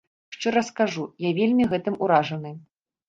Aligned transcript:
Шчыра 0.35 0.63
скажу, 0.69 1.03
я 1.29 1.35
вельмі 1.41 1.67
гэтым 1.75 1.99
уражаны. 2.07 2.51